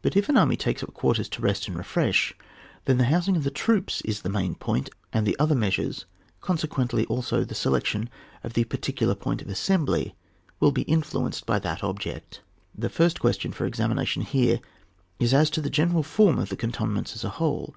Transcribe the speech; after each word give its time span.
But 0.00 0.16
if 0.16 0.30
an 0.30 0.38
army 0.38 0.56
takes 0.56 0.82
up 0.82 0.94
quarters 0.94 1.28
to 1.28 1.42
rest 1.42 1.68
and 1.68 1.76
refresh, 1.76 2.32
then 2.86 2.96
the 2.96 3.04
housing 3.04 3.36
of 3.36 3.44
the 3.44 3.50
troops 3.50 4.00
is 4.00 4.22
the 4.22 4.30
main 4.30 4.54
point, 4.54 4.88
and 5.12 5.26
otiber 5.26 5.54
measures, 5.54 6.06
consequently 6.40 7.04
also 7.04 7.44
the 7.44 7.54
selection 7.54 8.08
of 8.42 8.54
the 8.54 8.64
particular 8.64 9.14
point 9.14 9.42
of 9.42 9.48
assembly, 9.50 10.14
will 10.58 10.72
be 10.72 10.84
influenced 10.88 11.44
by 11.44 11.58
that 11.58 11.84
object. 11.84 12.40
The 12.74 12.88
first 12.88 13.20
question 13.20 13.52
for 13.52 13.66
examination 13.66 14.22
here 14.22 14.58
is 15.18 15.34
as 15.34 15.50
to 15.50 15.60
the 15.60 15.68
general 15.68 16.02
form 16.02 16.38
of 16.38 16.48
tlie 16.48 16.58
canton 16.58 16.94
ments 16.94 17.14
as 17.14 17.22
a 17.22 17.28
whole. 17.36 17.74